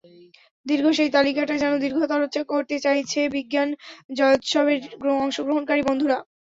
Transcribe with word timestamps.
দীর্ঘ 0.65 0.85
সেই 0.97 1.09
তালিকাটায় 1.15 1.61
যেন 1.63 1.73
দীর্ঘতর 1.83 2.21
করতে 2.51 2.75
চাইছে 2.85 3.19
বিজ্ঞান 3.35 3.69
জয়োৎসবের 4.09 4.79
অংশগ্রহণকারী 5.23 5.81
বন্ধুরা। 5.89 6.17